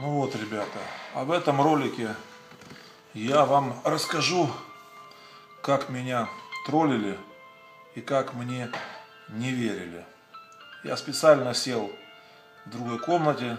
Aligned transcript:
Ну 0.00 0.10
вот, 0.10 0.36
ребята, 0.36 0.78
в 1.12 1.32
этом 1.32 1.60
ролике 1.60 2.14
я 3.14 3.44
вам 3.44 3.74
расскажу, 3.84 4.48
как 5.60 5.88
меня 5.88 6.28
троллили 6.66 7.18
и 7.96 8.00
как 8.00 8.32
мне 8.34 8.70
не 9.28 9.50
верили. 9.50 10.06
Я 10.84 10.96
специально 10.96 11.52
сел 11.52 11.90
в 12.64 12.70
другой 12.70 13.00
комнате 13.00 13.56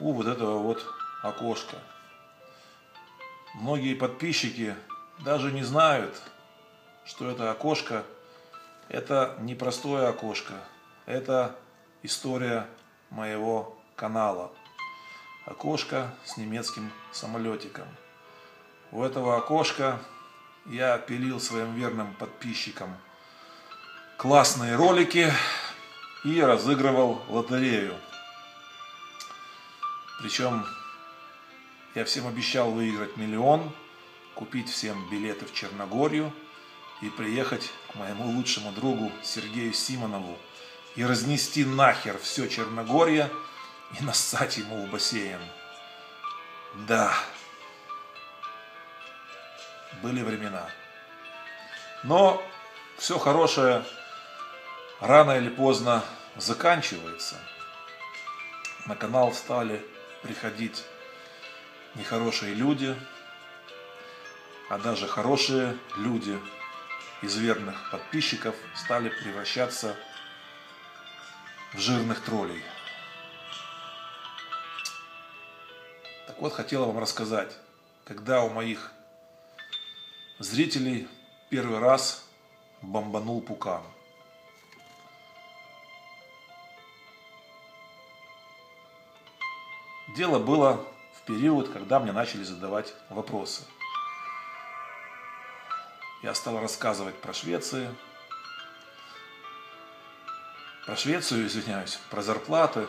у 0.00 0.12
вот 0.12 0.26
этого 0.26 0.58
вот 0.58 0.84
окошка. 1.22 1.76
Многие 3.54 3.94
подписчики 3.94 4.74
даже 5.20 5.52
не 5.52 5.62
знают, 5.62 6.20
что 7.04 7.30
это 7.30 7.52
окошко, 7.52 8.02
это 8.88 9.36
не 9.38 9.54
простое 9.54 10.08
окошко, 10.08 10.54
это 11.06 11.54
история 12.02 12.66
моего 13.10 13.78
канала 13.94 14.50
окошко 15.44 16.14
с 16.24 16.36
немецким 16.36 16.90
самолетиком. 17.10 17.86
У 18.90 19.02
этого 19.02 19.36
окошка 19.36 20.00
я 20.66 20.98
пилил 20.98 21.40
своим 21.40 21.74
верным 21.74 22.14
подписчикам 22.14 22.96
классные 24.16 24.76
ролики 24.76 25.32
и 26.24 26.40
разыгрывал 26.40 27.22
лотерею. 27.28 27.96
Причем 30.20 30.64
я 31.94 32.04
всем 32.04 32.28
обещал 32.28 32.70
выиграть 32.70 33.16
миллион, 33.16 33.72
купить 34.34 34.68
всем 34.68 35.10
билеты 35.10 35.46
в 35.46 35.52
Черногорию 35.52 36.32
и 37.00 37.10
приехать 37.10 37.72
к 37.90 37.96
моему 37.96 38.30
лучшему 38.30 38.70
другу 38.70 39.10
Сергею 39.24 39.72
Симонову 39.72 40.38
и 40.94 41.04
разнести 41.04 41.64
нахер 41.64 42.18
все 42.18 42.46
Черногорие– 42.46 43.28
и 43.98 44.02
нассать 44.02 44.56
ему 44.56 44.86
в 44.86 44.90
бассейн. 44.90 45.40
Да, 46.86 47.14
были 50.02 50.22
времена. 50.22 50.68
Но 52.02 52.42
все 52.98 53.18
хорошее 53.18 53.84
рано 55.00 55.32
или 55.32 55.48
поздно 55.48 56.04
заканчивается. 56.36 57.36
На 58.86 58.96
канал 58.96 59.32
стали 59.32 59.84
приходить 60.22 60.84
нехорошие 61.94 62.54
люди, 62.54 62.96
а 64.70 64.78
даже 64.78 65.06
хорошие 65.06 65.76
люди 65.96 66.38
из 67.20 67.36
верных 67.36 67.90
подписчиков 67.90 68.56
стали 68.74 69.10
превращаться 69.10 69.96
в 71.74 71.78
жирных 71.78 72.22
троллей. 72.22 72.62
Так 76.32 76.40
вот, 76.40 76.54
хотела 76.54 76.86
вам 76.86 76.98
рассказать, 76.98 77.54
когда 78.06 78.42
у 78.42 78.48
моих 78.48 78.90
зрителей 80.38 81.06
первый 81.50 81.78
раз 81.78 82.24
бомбанул 82.80 83.42
пукан. 83.42 83.82
Дело 90.16 90.38
было 90.38 90.82
в 91.18 91.26
период, 91.26 91.68
когда 91.68 92.00
мне 92.00 92.12
начали 92.12 92.44
задавать 92.44 92.94
вопросы. 93.10 93.64
Я 96.22 96.32
стал 96.34 96.58
рассказывать 96.60 97.20
про 97.20 97.34
Швецию, 97.34 97.94
про 100.86 100.96
Швецию, 100.96 101.46
извиняюсь, 101.46 101.98
про 102.08 102.22
зарплаты, 102.22 102.86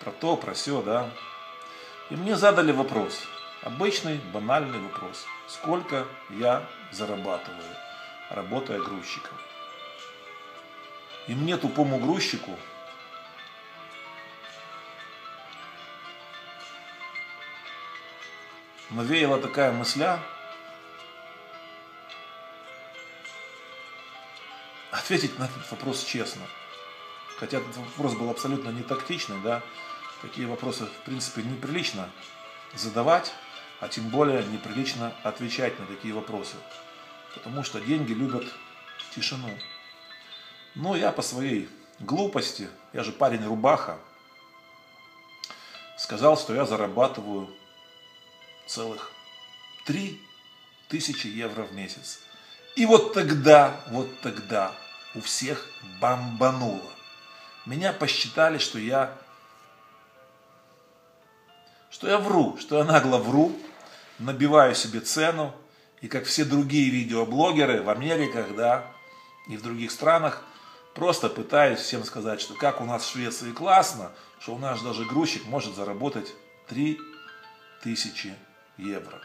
про 0.00 0.10
то, 0.10 0.36
про 0.36 0.52
все, 0.52 0.82
да. 0.82 1.10
И 2.10 2.16
мне 2.16 2.36
задали 2.36 2.72
вопрос, 2.72 3.20
обычный 3.62 4.18
банальный 4.32 4.78
вопрос. 4.78 5.26
Сколько 5.46 6.06
я 6.30 6.66
зарабатываю, 6.90 7.76
работая 8.30 8.78
грузчиком? 8.78 9.36
И 11.26 11.34
мне, 11.34 11.58
тупому 11.58 11.98
грузчику, 11.98 12.58
навеяла 18.88 19.38
такая 19.38 19.72
мысля, 19.72 20.18
ответить 24.90 25.38
на 25.38 25.44
этот 25.44 25.70
вопрос 25.70 26.04
честно. 26.04 26.46
Хотя 27.38 27.58
этот 27.58 27.76
вопрос 27.76 28.14
был 28.14 28.30
абсолютно 28.30 28.70
не 28.70 28.82
тактичный, 28.82 29.38
да, 29.42 29.62
такие 30.22 30.46
вопросы, 30.46 30.86
в 30.86 31.04
принципе, 31.04 31.42
неприлично 31.42 32.08
задавать, 32.74 33.32
а 33.80 33.88
тем 33.88 34.08
более 34.08 34.44
неприлично 34.44 35.12
отвечать 35.22 35.78
на 35.78 35.86
такие 35.86 36.14
вопросы. 36.14 36.56
Потому 37.34 37.62
что 37.62 37.80
деньги 37.80 38.12
любят 38.12 38.44
тишину. 39.14 39.50
Но 40.74 40.96
я 40.96 41.12
по 41.12 41.22
своей 41.22 41.68
глупости, 42.00 42.68
я 42.92 43.04
же 43.04 43.12
парень 43.12 43.44
рубаха, 43.44 43.98
сказал, 45.96 46.38
что 46.38 46.54
я 46.54 46.64
зарабатываю 46.64 47.48
целых 48.66 49.10
3 49.86 50.20
тысячи 50.88 51.26
евро 51.26 51.64
в 51.64 51.72
месяц. 51.72 52.20
И 52.76 52.86
вот 52.86 53.12
тогда, 53.12 53.80
вот 53.90 54.20
тогда 54.20 54.72
у 55.14 55.20
всех 55.20 55.66
бомбануло. 56.00 56.92
Меня 57.66 57.92
посчитали, 57.92 58.58
что 58.58 58.78
я 58.78 59.16
что 61.90 62.08
я 62.08 62.18
вру, 62.18 62.56
что 62.58 62.78
я 62.78 62.84
нагло 62.84 63.18
вру, 63.18 63.52
набиваю 64.18 64.74
себе 64.74 65.00
цену, 65.00 65.54
и 66.00 66.08
как 66.08 66.24
все 66.26 66.44
другие 66.44 66.90
видеоблогеры 66.90 67.82
в 67.82 67.90
Америках, 67.90 68.54
да, 68.54 68.84
и 69.48 69.56
в 69.56 69.62
других 69.62 69.90
странах, 69.90 70.42
просто 70.94 71.28
пытаюсь 71.28 71.80
всем 71.80 72.04
сказать, 72.04 72.40
что 72.40 72.54
как 72.54 72.80
у 72.80 72.84
нас 72.84 73.04
в 73.04 73.12
Швеции 73.12 73.52
классно, 73.52 74.12
что 74.40 74.54
у 74.54 74.58
нас 74.58 74.82
даже 74.82 75.04
грузчик 75.04 75.44
может 75.46 75.74
заработать 75.74 76.32
3000 76.68 78.34
евро. 78.76 79.20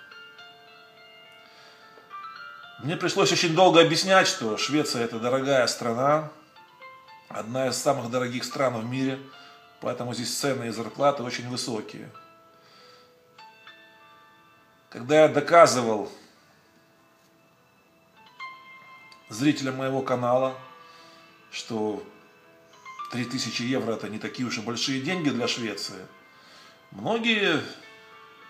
Мне 2.80 2.98
пришлось 2.98 3.32
очень 3.32 3.56
долго 3.56 3.82
объяснять, 3.82 4.28
что 4.28 4.58
Швеция 4.58 5.04
это 5.06 5.20
дорогая 5.20 5.68
страна, 5.68 6.32
одна 7.30 7.68
из 7.68 7.78
самых 7.78 8.10
дорогих 8.10 8.44
стран 8.44 8.80
в 8.80 8.86
мире, 8.86 9.20
поэтому 9.80 10.14
здесь 10.14 10.36
цены 10.36 10.68
и 10.68 10.72
зарплаты 10.72 11.24
очень 11.24 11.48
высокие. 11.50 12.10
Когда 14.94 15.24
я 15.24 15.28
доказывал 15.28 16.08
зрителям 19.28 19.78
моего 19.78 20.04
канала, 20.04 20.56
что 21.52 22.04
3000 23.12 23.64
евро 23.64 23.94
это 23.94 24.08
не 24.08 24.20
такие 24.20 24.48
уж 24.48 24.60
и 24.60 24.62
большие 24.62 25.02
деньги 25.02 25.32
для 25.32 25.48
Швеции, 25.48 26.06
многие 26.92 27.64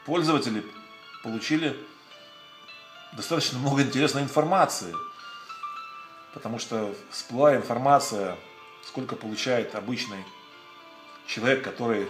пользователи 0.06 0.66
получили 1.24 1.80
достаточно 3.14 3.60
много 3.60 3.82
интересной 3.82 4.24
информации. 4.24 4.94
Потому 6.34 6.60
что 6.60 6.94
всплыла 7.10 7.56
информация, 7.56 8.38
сколько 8.86 9.16
получает 9.16 9.76
обычный 9.76 10.26
человек, 11.26 11.64
который 11.64 12.10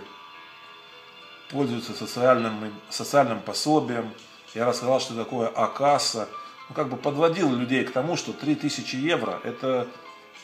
пользуются 1.53 1.93
социальным, 1.93 2.73
социальным 2.89 3.39
пособием. 3.39 4.11
Я 4.55 4.65
рассказал, 4.65 4.99
что 4.99 5.13
такое 5.13 5.47
АКАСа. 5.47 6.27
Ну, 6.69 6.75
как 6.75 6.89
бы 6.89 6.97
подводил 6.97 7.55
людей 7.55 7.85
к 7.85 7.91
тому, 7.91 8.17
что 8.17 8.33
3000 8.33 8.95
евро– 8.95 9.39
это 9.43 9.87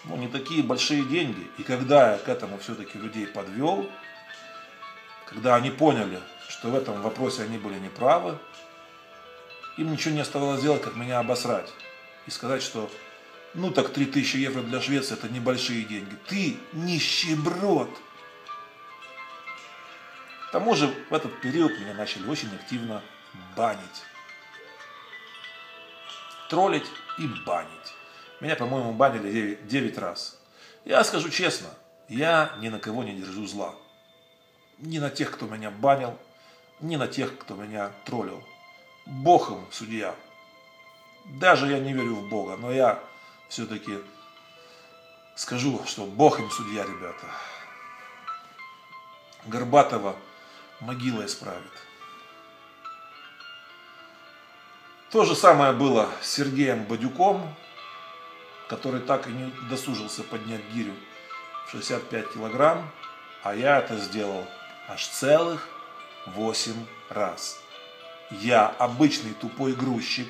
ну, 0.06 0.16
не 0.18 0.28
такие 0.28 0.64
большие 0.64 1.04
деньги. 1.04 1.48
И 1.58 1.64
когда 1.64 2.14
я 2.14 2.18
к 2.18 2.30
этому 2.30 2.60
все-таки 2.60 2.98
людей 3.00 3.26
подвел, 3.26 3.90
когда 5.26 5.56
они 5.56 5.72
поняли, 5.72 6.20
что 6.48 6.70
в 6.70 6.76
этом 6.76 7.02
вопросе 7.02 7.44
они 7.44 7.58
были 7.58 7.80
неправы, 7.80 8.38
им 9.78 9.92
ничего 9.92 10.14
не 10.14 10.22
оставалось 10.22 10.62
делать, 10.62 10.84
как 10.84 10.96
меня 10.96 11.20
обосрать. 11.20 11.70
И 12.28 12.32
сказать, 12.32 12.62
что 12.62 12.90
ну 13.56 13.72
так 13.72 13.90
3000 13.90 14.38
евро 14.38 14.62
для 14.62 14.80
Швеции 14.80 15.14
это 15.14 15.28
небольшие 15.28 15.84
деньги. 15.86 16.16
Ты 16.28 16.58
нищеброд. 16.74 17.90
К 20.50 20.52
тому 20.52 20.74
же 20.74 20.88
в 21.12 21.14
этот 21.14 21.40
период 21.42 21.80
меня 21.80 21.94
начали 21.94 22.28
очень 22.28 22.52
активно 22.56 23.04
банить. 23.56 24.04
Троллить 26.50 26.88
и 27.20 27.28
банить. 27.46 27.94
Меня, 28.40 28.56
по-моему, 28.56 28.94
банили 28.94 29.32
9, 29.32 29.68
9 29.68 29.98
раз. 30.00 30.40
Я 30.86 31.04
скажу 31.04 31.30
честно, 31.30 31.70
я 32.08 32.52
ни 32.58 32.70
на 32.70 32.80
кого 32.80 33.04
не 33.04 33.14
держу 33.14 33.46
зла. 33.46 33.76
Ни 34.80 34.98
на 34.98 35.12
тех, 35.12 35.30
кто 35.30 35.46
меня 35.46 35.70
банил, 35.70 36.18
ни 36.80 36.96
на 36.96 37.08
тех, 37.08 37.38
кто 37.38 37.54
меня 37.54 37.92
троллил. 38.06 38.44
Бог 39.06 39.52
им 39.52 39.68
судья. 39.72 40.16
Даже 41.26 41.68
я 41.68 41.78
не 41.78 41.94
верю 41.94 42.16
в 42.16 42.30
Бога, 42.30 42.58
но 42.58 42.72
я 42.72 43.00
все-таки 43.50 44.00
скажу, 45.36 45.84
что 45.86 46.08
Бог 46.08 46.40
им 46.40 46.50
судья, 46.50 46.86
ребята. 46.86 47.28
Горбатова 49.46 50.16
могила 50.80 51.26
исправит. 51.26 51.72
То 55.12 55.26
же 55.26 55.36
самое 55.36 55.74
было 55.74 56.10
с 56.22 56.32
Сергеем 56.32 56.84
Бадюком, 56.84 57.56
который 58.68 59.02
так 59.02 59.28
и 59.28 59.32
не 59.32 59.52
досужился 59.70 60.24
поднять 60.24 60.62
гирю 60.72 60.94
в 61.68 61.72
65 61.72 62.34
килограмм, 62.34 62.90
а 63.44 63.56
я 63.56 63.80
это 63.80 63.98
сделал 63.98 64.46
аж 64.88 65.08
целых 65.08 65.68
8 66.28 66.74
раз. 67.10 67.60
Я, 68.30 68.68
обычный 68.68 69.34
тупой 69.34 69.74
грузчик, 69.74 70.28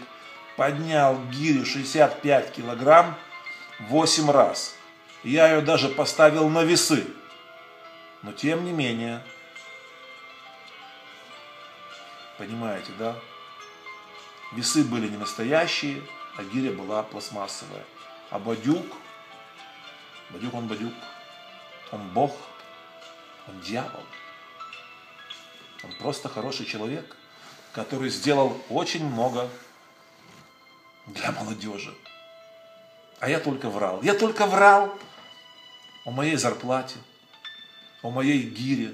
поднял 0.56 1.18
гирю 1.31 1.66
65 1.66 2.52
килограмм 2.52 3.16
8 3.90 4.31
раз. 4.31 4.75
Я 5.24 5.50
ее 5.50 5.62
даже 5.62 5.90
поставил 5.90 6.48
на 6.48 6.63
весы. 6.63 7.06
Но 8.22 8.31
тем 8.31 8.63
не 8.63 8.72
менее, 8.72 9.22
понимаете, 12.39 12.91
да? 12.97 13.15
Весы 14.53 14.83
были 14.83 15.09
не 15.09 15.18
настоящие, 15.18 16.01
а 16.38 16.44
гиря 16.44 16.71
была 16.71 17.03
пластмассовая. 17.03 17.86
А 18.31 18.39
Бадюк, 18.39 18.86
Бадюк 20.31 20.53
он 20.53 20.68
Бадюк, 20.68 20.94
он 21.91 22.07
Бог, 22.09 22.31
он 23.47 23.59
дьявол. 23.62 24.03
Он 25.83 25.91
просто 26.00 26.30
хороший 26.30 26.65
человек, 26.65 27.15
который 27.74 28.09
сделал 28.09 28.59
очень 28.69 29.06
много 29.06 29.50
для 31.07 31.31
молодежи. 31.33 31.94
А 33.19 33.30
я 33.30 33.39
только 33.39 33.69
врал. 33.69 34.01
Я 34.01 34.13
только 34.13 34.45
врал 34.45 34.97
о 36.06 36.12
моей 36.12 36.38
зарплате, 36.38 36.97
о 38.01 38.09
моей 38.12 38.44
гире, 38.44 38.94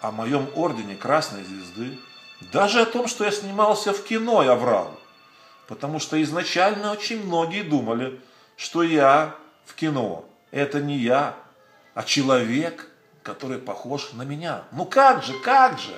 о 0.00 0.12
моем 0.12 0.48
ордене 0.54 0.94
Красной 0.94 1.42
Звезды. 1.44 1.98
Даже 2.50 2.80
о 2.80 2.86
том, 2.86 3.06
что 3.06 3.24
я 3.24 3.30
снимался 3.30 3.92
в 3.92 4.02
кино, 4.04 4.42
я 4.42 4.54
врал. 4.54 4.98
Потому 5.68 6.00
что 6.00 6.20
изначально 6.22 6.92
очень 6.92 7.24
многие 7.24 7.62
думали, 7.62 8.20
что 8.56 8.82
я 8.82 9.36
в 9.64 9.74
кино. 9.74 10.24
Это 10.50 10.80
не 10.80 10.98
я, 10.98 11.36
а 11.94 12.02
человек, 12.02 12.90
который 13.22 13.58
похож 13.58 14.12
на 14.12 14.22
меня. 14.22 14.64
Ну 14.72 14.84
как 14.84 15.22
же, 15.22 15.38
как 15.40 15.78
же? 15.78 15.94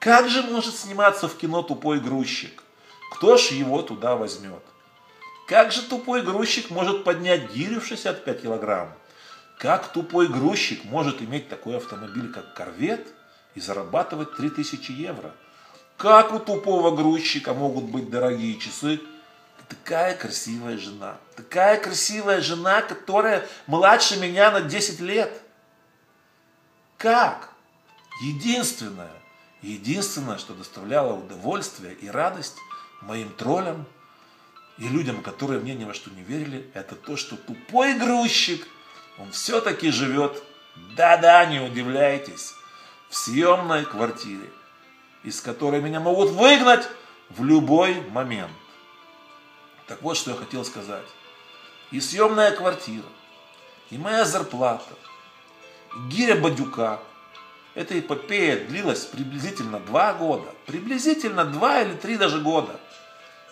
Как 0.00 0.28
же 0.28 0.42
может 0.42 0.74
сниматься 0.74 1.28
в 1.28 1.36
кино 1.36 1.62
тупой 1.62 2.00
грузчик? 2.00 2.62
Кто 3.12 3.36
ж 3.36 3.52
его 3.52 3.82
туда 3.82 4.16
возьмет? 4.16 4.62
Как 5.46 5.72
же 5.72 5.82
тупой 5.82 6.22
грузчик 6.22 6.70
может 6.70 7.04
поднять 7.04 7.52
гирю 7.52 7.80
в 7.80 7.86
65 7.86 8.42
килограмм? 8.42 8.92
Как 9.58 9.92
тупой 9.92 10.28
грузчик 10.28 10.84
может 10.84 11.22
иметь 11.22 11.48
такой 11.48 11.78
автомобиль, 11.78 12.30
как 12.32 12.54
корвет, 12.54 13.08
и 13.54 13.60
зарабатывать 13.60 14.36
3000 14.36 14.92
евро? 14.92 15.32
Как 15.98 16.32
у 16.32 16.38
тупого 16.38 16.94
грузчика 16.94 17.54
могут 17.54 17.84
быть 17.84 18.08
дорогие 18.08 18.56
часы? 18.56 19.00
Такая 19.68 20.16
красивая 20.16 20.78
жена. 20.78 21.16
Такая 21.34 21.76
красивая 21.76 22.40
жена, 22.40 22.82
которая 22.82 23.46
младше 23.66 24.16
меня 24.16 24.52
на 24.52 24.60
10 24.60 25.00
лет. 25.00 25.42
Как? 26.98 27.50
Единственное, 28.22 29.10
единственное, 29.60 30.38
что 30.38 30.54
доставляло 30.54 31.14
удовольствие 31.14 31.94
и 31.94 32.08
радость 32.08 32.54
моим 33.00 33.30
троллям 33.30 33.84
и 34.78 34.86
людям, 34.86 35.20
которые 35.20 35.60
мне 35.60 35.74
ни 35.74 35.84
во 35.84 35.94
что 35.94 36.10
не 36.10 36.22
верили, 36.22 36.70
это 36.74 36.94
то, 36.94 37.16
что 37.16 37.36
тупой 37.36 37.94
грузчик, 37.94 38.64
он 39.18 39.32
все-таки 39.32 39.90
живет, 39.90 40.40
да-да, 40.96 41.44
не 41.46 41.58
удивляйтесь, 41.58 42.52
в 43.08 43.16
съемной 43.16 43.84
квартире 43.84 44.48
из 45.24 45.40
которой 45.40 45.80
меня 45.80 46.00
могут 46.00 46.30
выгнать 46.30 46.88
в 47.30 47.44
любой 47.44 48.00
момент. 48.10 48.52
Так 49.86 50.02
вот, 50.02 50.16
что 50.16 50.32
я 50.32 50.36
хотел 50.36 50.64
сказать. 50.64 51.06
И 51.90 52.00
съемная 52.00 52.50
квартира, 52.50 53.06
и 53.90 53.96
моя 53.96 54.24
зарплата, 54.24 54.94
и 55.96 56.08
гиря 56.08 56.36
Бадюка. 56.36 57.00
Эта 57.74 57.98
эпопея 57.98 58.66
длилась 58.66 59.04
приблизительно 59.04 59.78
два 59.80 60.12
года. 60.12 60.52
Приблизительно 60.66 61.44
два 61.44 61.82
или 61.82 61.94
три 61.94 62.16
даже 62.16 62.40
года. 62.40 62.78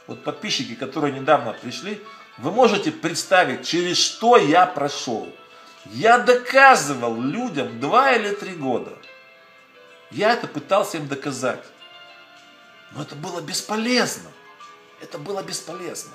Вот 0.06 0.24
подписчики, 0.24 0.74
которые 0.74 1.12
недавно 1.12 1.52
пришли, 1.52 2.02
вы 2.38 2.50
можете 2.50 2.90
представить, 2.90 3.66
через 3.66 3.96
что 3.96 4.36
я 4.36 4.66
прошел. 4.66 5.32
Я 5.86 6.18
доказывал 6.18 7.20
людям 7.20 7.80
два 7.80 8.12
или 8.12 8.34
три 8.34 8.54
года– 8.54 8.92
я 10.11 10.32
это 10.32 10.47
пытался 10.47 10.99
им 10.99 11.08
доказать. 11.08 11.64
Но 12.93 13.03
это 13.03 13.14
было 13.14 13.41
бесполезно. 13.41 14.31
Это 15.00 15.19
было 15.19 15.43
бесполезно. 15.43 16.12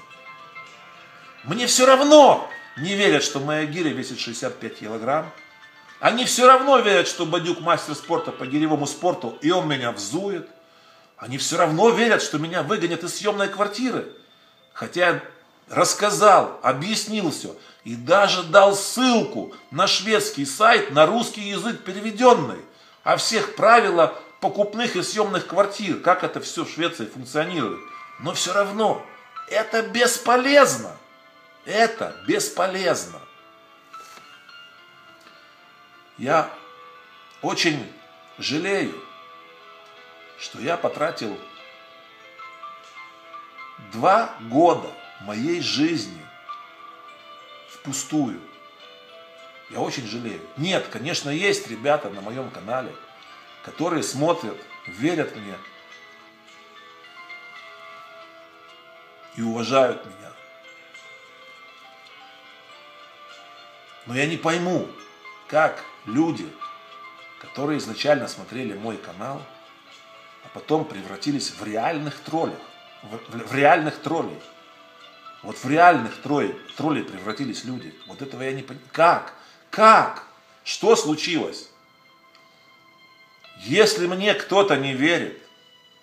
Мне 1.44 1.68
все 1.68 1.86
равно 1.86 2.48
не 2.78 2.96
верят, 2.96 3.24
что 3.24 3.40
моя 3.40 3.66
гиря 3.66 3.90
весит 3.90 4.20
65 4.20 4.80
килограмм. 4.80 5.32
Они 6.00 6.26
все 6.26 6.48
равно 6.48 6.80
верят, 6.80 7.08
что 7.08 7.26
Бадюк 7.26 7.60
мастер 7.60 7.94
спорта 7.94 8.32
по 8.32 8.46
гиревому 8.46 8.88
спорту, 8.88 9.38
и 9.42 9.52
он 9.52 9.68
меня 9.68 9.92
взует. 9.92 10.50
Они 11.18 11.38
все 11.38 11.58
равно 11.58 11.90
верят, 11.90 12.24
что 12.24 12.40
меня 12.40 12.64
выгонят 12.64 13.04
из 13.04 13.16
съемной 13.16 13.50
квартиры. 13.50 14.12
Хотя 14.74 15.10
я 15.10 15.24
рассказал, 15.70 16.60
объяснил 16.64 17.30
все. 17.30 17.56
И 17.84 17.96
даже 17.96 18.44
дал 18.44 18.76
ссылку 18.76 19.54
на 19.70 19.86
шведский 19.86 20.46
сайт 20.46 20.92
на 20.92 21.06
русский 21.06 21.50
язык 21.50 21.84
переведенный 21.84 22.60
о 23.04 23.18
всех 23.18 23.56
правилах 23.56 24.14
покупных 24.40 24.96
и 24.96 25.04
съемных 25.04 25.48
квартир, 25.48 26.00
как 26.00 26.24
это 26.24 26.42
все 26.42 26.66
в 26.66 26.70
Швеции 26.70 27.06
функционирует. 27.06 27.80
Но 28.20 28.34
все 28.34 28.54
равно 28.54 29.06
это 29.48 29.82
бесполезно. 29.84 30.98
Это 31.66 32.16
бесполезно. 32.28 33.20
Я 36.18 36.50
очень 37.42 37.92
жалею, 38.38 38.94
что 40.40 40.60
я 40.60 40.78
потратил 40.78 41.38
два 43.92 44.36
года 44.42 44.92
моей 45.22 45.62
жизни 45.62 46.26
впустую. 47.70 48.40
Я 49.72 49.80
очень 49.80 50.06
жалею. 50.06 50.42
Нет, 50.58 50.88
конечно, 50.92 51.30
есть 51.30 51.68
ребята 51.68 52.10
на 52.10 52.20
моем 52.20 52.50
канале, 52.50 52.94
которые 53.64 54.04
смотрят, 54.04 54.58
верят 54.86 55.34
мне 55.36 55.56
и 59.38 59.42
уважают 59.42 60.06
меня. 60.06 60.34
Но 64.08 64.16
я 64.16 64.26
не 64.26 64.36
пойму, 64.36 64.90
как 65.48 65.86
люди, 66.06 66.52
которые 67.40 67.78
изначально 67.80 68.28
смотрели 68.28 68.74
мой 68.74 68.98
канал, 68.98 69.42
а 70.44 70.50
потом 70.54 70.84
превратились 70.84 71.52
в 71.52 71.64
реальных 71.64 72.20
троллях, 72.20 72.60
в, 73.04 73.16
в, 73.16 73.48
в 73.48 73.56
реальных 73.56 74.00
троллей. 74.00 74.42
Вот 75.44 75.56
в 75.56 75.70
реальных 75.70 76.22
троллей, 76.22 76.56
троллей 76.76 77.04
превратились 77.04 77.64
люди. 77.64 77.96
Вот 78.08 78.22
этого 78.22 78.42
я 78.42 78.52
не 78.52 78.64
понимаю. 78.64 78.90
Как? 78.92 79.34
Как? 79.72 80.26
Что 80.66 80.96
случилось? 80.96 81.70
Если 83.62 84.06
мне 84.06 84.34
кто-то 84.34 84.76
не 84.76 84.94
верит, 84.94 85.42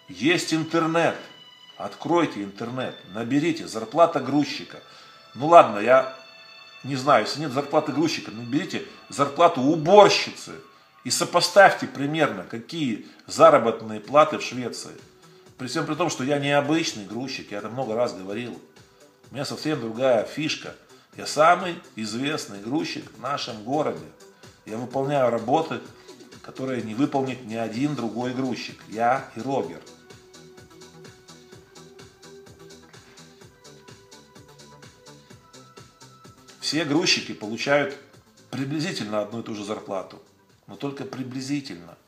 есть 0.08 0.54
интернет. 0.54 1.16
Откройте 1.76 2.42
интернет, 2.42 2.96
наберите 3.12 3.68
зарплата 3.68 4.20
грузчика. 4.20 4.78
Ну 5.34 5.48
ладно, 5.48 5.78
я 5.78 6.16
не 6.82 6.96
знаю, 6.96 7.26
если 7.26 7.40
нет 7.40 7.52
зарплаты 7.52 7.92
грузчика, 7.92 8.30
наберите 8.30 8.84
зарплату 9.10 9.60
уборщицы 9.60 10.54
и 11.04 11.10
сопоставьте 11.10 11.86
примерно, 11.86 12.44
какие 12.44 13.06
заработные 13.26 14.00
платы 14.00 14.38
в 14.38 14.42
Швеции. 14.42 14.96
При 15.58 15.66
всем 15.66 15.86
при 15.86 15.94
том, 15.94 16.08
что 16.08 16.24
я 16.24 16.38
не 16.38 16.50
обычный 16.50 17.04
грузчик, 17.04 17.52
я 17.52 17.58
это 17.58 17.68
много 17.68 17.94
раз 17.94 18.14
говорил. 18.14 18.60
У 19.30 19.34
меня 19.34 19.44
совсем 19.44 19.78
другая 19.78 20.24
фишка– 20.24 20.74
я 21.18 21.26
самый 21.26 21.82
известный 21.96 22.60
грузчик 22.60 23.10
в 23.10 23.20
нашем 23.20 23.64
городе. 23.64 24.06
Я 24.66 24.76
выполняю 24.76 25.30
работы, 25.30 25.80
которые 26.42 26.82
не 26.82 26.94
выполнит 26.94 27.44
ни 27.44 27.56
один 27.56 27.96
другой 27.96 28.32
грузчик. 28.32 28.80
Я 28.88 29.28
и 29.34 29.40
Рогер. 29.40 29.82
Все 36.60 36.84
грузчики 36.84 37.32
получают 37.34 37.98
приблизительно 38.50 39.20
одну 39.20 39.40
и 39.40 39.42
ту 39.42 39.56
же 39.56 39.64
зарплату, 39.64 40.22
но 40.68 40.76
только 40.76 41.04
приблизительно. 41.04 41.98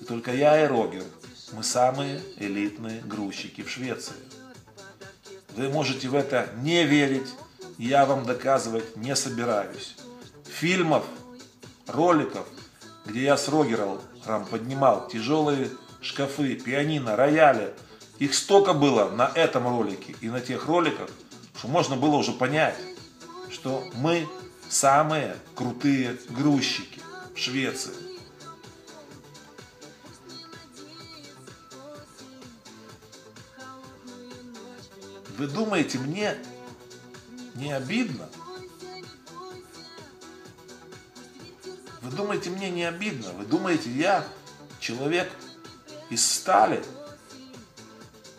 И 0.00 0.04
только 0.04 0.32
я 0.32 0.64
и 0.64 0.68
Рогер, 0.68 1.02
мы 1.50 1.64
самые 1.64 2.22
элитные 2.36 3.00
грузчики 3.00 3.62
в 3.62 3.70
Швеции. 3.70 4.14
Вы 5.56 5.68
можете 5.68 6.08
в 6.08 6.14
это 6.14 6.48
не 6.58 6.84
верить, 6.84 7.28
я 7.78 8.06
вам 8.06 8.24
доказывать 8.24 8.96
не 8.96 9.14
собираюсь. 9.16 9.96
Фильмов, 10.46 11.04
роликов 11.86 12.46
где 13.04 13.24
я 13.24 13.36
с 13.36 13.48
Рогером 13.48 14.00
поднимал 14.50 15.08
тяжелые 15.08 15.70
шкафы, 16.00 16.56
пианино, 16.56 17.16
рояли. 17.16 17.74
Их 18.18 18.34
столько 18.34 18.72
было 18.72 19.10
на 19.10 19.30
этом 19.34 19.66
ролике 19.68 20.14
и 20.20 20.28
на 20.28 20.40
тех 20.40 20.66
роликах, 20.66 21.10
что 21.56 21.68
можно 21.68 21.96
было 21.96 22.16
уже 22.16 22.32
понять, 22.32 22.76
что 23.50 23.84
мы 23.94 24.26
самые 24.68 25.36
крутые 25.54 26.16
грузчики 26.30 27.00
в 27.34 27.38
Швеции. 27.38 27.92
Вы 35.36 35.48
думаете, 35.48 35.98
мне 35.98 36.36
не 37.54 37.72
обидно? 37.72 38.28
Вы 42.02 42.10
думаете, 42.10 42.50
мне 42.50 42.70
не 42.70 42.84
обидно? 42.84 43.32
Вы 43.32 43.46
думаете, 43.46 43.90
я 43.90 44.26
человек 44.78 45.30
из 46.10 46.24
стали, 46.24 46.84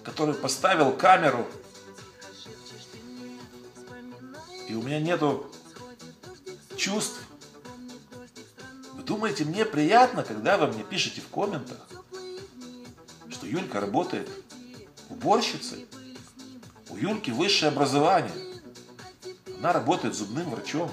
который 0.03 0.35
поставил 0.35 0.91
камеру, 0.91 1.47
и 4.67 4.75
у 4.75 4.81
меня 4.83 4.99
нету 4.99 5.51
чувств? 6.77 7.19
Вы 8.93 9.03
думаете, 9.03 9.45
мне 9.45 9.65
приятно, 9.65 10.23
когда 10.23 10.57
вы 10.57 10.67
мне 10.67 10.83
пишете 10.83 11.21
в 11.21 11.27
комментах, 11.29 11.79
что 13.29 13.47
Юлька 13.47 13.79
работает 13.79 14.29
уборщицей? 15.09 15.87
У 16.89 16.97
Юльки 16.97 17.31
высшее 17.31 17.71
образование. 17.71 18.54
Она 19.57 19.73
работает 19.73 20.15
зубным 20.15 20.49
врачом. 20.49 20.91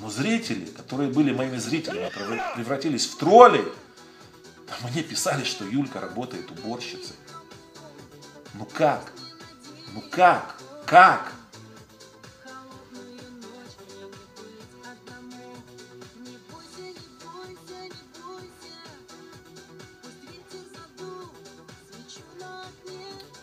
Но 0.00 0.08
зрители, 0.08 0.64
которые 0.66 1.10
были 1.10 1.32
моими 1.32 1.58
зрителями, 1.58 2.10
превратились 2.54 3.06
в 3.06 3.18
троллей. 3.18 3.64
Мне 4.90 5.02
писали, 5.02 5.44
что 5.44 5.64
Юлька 5.64 6.00
работает 6.00 6.50
уборщицей. 6.50 7.16
Ну 8.54 8.66
как? 8.66 9.12
Ну 9.92 10.02
как? 10.10 10.56
Как? 10.86 11.32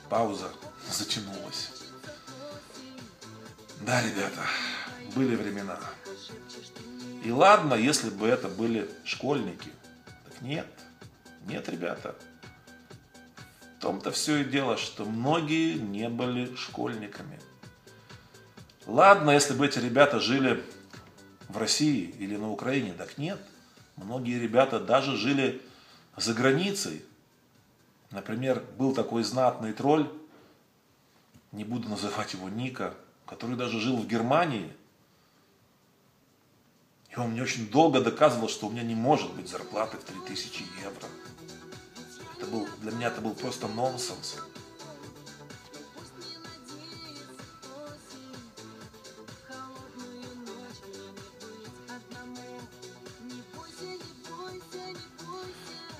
Пауза 0.09 0.51
затянулась. 0.89 1.69
Да, 3.81 4.01
ребята, 4.03 4.41
были 5.15 5.35
времена. 5.35 5.79
И 7.23 7.31
ладно, 7.31 7.73
если 7.73 8.09
бы 8.09 8.27
это 8.27 8.47
были 8.47 8.89
школьники. 9.03 9.69
Так 10.25 10.41
нет, 10.41 10.67
нет, 11.45 11.67
ребята. 11.69 12.15
В 13.77 13.81
том-то 13.81 14.11
все 14.11 14.37
и 14.37 14.43
дело, 14.45 14.77
что 14.77 15.05
многие 15.05 15.73
не 15.73 16.09
были 16.09 16.55
школьниками. 16.55 17.39
Ладно, 18.85 19.31
если 19.31 19.53
бы 19.53 19.67
эти 19.67 19.79
ребята 19.79 20.19
жили 20.19 20.63
в 21.49 21.57
России 21.57 22.15
или 22.17 22.37
на 22.37 22.49
Украине, 22.49 22.93
так 22.93 23.17
нет. 23.17 23.39
Многие 23.97 24.39
ребята 24.39 24.79
даже 24.79 25.17
жили 25.17 25.61
за 26.15 26.33
границей. 26.33 27.03
Например, 28.11 28.63
был 28.77 28.93
такой 28.93 29.23
знатный 29.23 29.73
тролль, 29.73 30.09
не 31.51 31.63
буду 31.63 31.89
называть 31.89 32.33
его 32.33 32.49
Ника, 32.49 32.93
который 33.25 33.55
даже 33.55 33.79
жил 33.79 33.97
в 33.97 34.07
Германии– 34.07 34.73
и 37.17 37.19
он 37.19 37.31
мне 37.31 37.41
очень 37.41 37.67
долго 37.69 37.99
доказывал, 37.99 38.47
что 38.47 38.67
у 38.67 38.69
меня 38.69 38.83
не 38.83 38.93
может 38.93 39.33
быть 39.33 39.49
зарплаты 39.49 39.97
в 39.97 40.03
3000 40.03 40.63
евро. 40.83 41.07
Это 42.37 42.45
был, 42.45 42.67
для 42.81 42.91
меня 42.91 43.07
это 43.07 43.21
был 43.21 43.33
просто 43.33 43.67
нонсенс. 43.67 44.37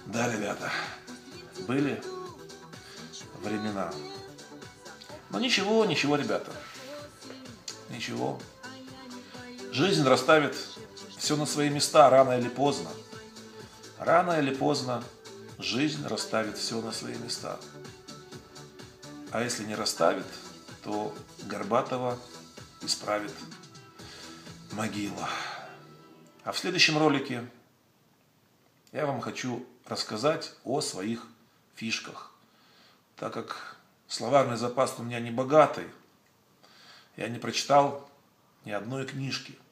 Да, 0.06 0.32
ребята, 0.32 0.72
были 1.68 2.02
времена. 3.44 3.92
Но 5.30 5.40
ничего, 5.40 5.86
ничего, 5.86 6.16
ребята. 6.16 6.52
Ничего. 7.90 8.40
Жизнь 9.72 10.04
расставит 10.04 10.56
все 11.18 11.36
на 11.36 11.46
свои 11.46 11.70
места 11.70 12.10
рано 12.10 12.40
или 12.40 12.50
поздно. 12.50 12.90
Рано 14.00 14.40
или 14.40 14.54
поздно 14.54 15.04
жизнь 15.60 16.06
расставит 16.08 16.58
все 16.58 16.82
на 16.82 16.92
свои 16.92 17.16
места. 17.18 17.60
А 19.32 19.44
если 19.44 19.66
не 19.66 19.76
расставит, 19.76 20.26
то 20.84 21.14
Горбатова 21.44 22.18
исправит 22.82 23.34
могила. 24.72 25.28
А 26.44 26.52
в 26.52 26.60
следующем 26.60 26.98
ролике 26.98 27.46
я 28.92 29.06
вам 29.06 29.20
хочу 29.20 29.66
рассказать 29.86 30.54
о 30.64 30.82
своих 30.82 31.28
фишках. 31.78 32.32
Так 33.16 33.34
как 33.34 33.78
словарный 34.08 34.58
запас 34.58 34.96
у 34.98 35.04
меня 35.04 35.22
не 35.22 35.32
богатый, 35.32 35.88
я 37.16 37.30
не 37.30 37.40
прочитал 37.40 38.10
ни 38.66 38.72
одной 38.72 39.06
книжки– 39.06 39.58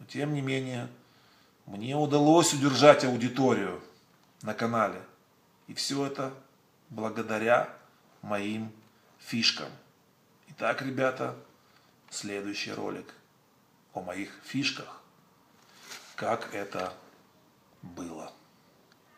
но 0.00 0.06
тем 0.06 0.32
не 0.32 0.40
менее, 0.40 0.88
мне 1.66 1.94
удалось 1.94 2.54
удержать 2.54 3.04
аудиторию 3.04 3.80
на 4.42 4.54
канале. 4.54 5.00
И 5.68 5.74
все 5.74 6.06
это 6.06 6.32
благодаря 6.88 7.68
моим 8.22 8.72
фишкам. 9.18 9.68
Итак, 10.48 10.80
ребята, 10.82 11.36
следующий 12.08 12.72
ролик 12.72 13.14
о 13.92 14.00
моих 14.00 14.32
фишках. 14.42 15.02
Как 16.16 16.54
это 16.54 16.94
было. 17.82 18.32